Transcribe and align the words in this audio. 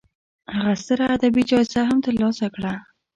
هغه 0.53 0.73
ستره 0.81 1.05
ادبي 1.15 1.41
جایزه 1.49 1.81
هم 1.89 1.97
تر 2.05 2.13
لاسه 2.21 2.47
کړه. 2.55 2.73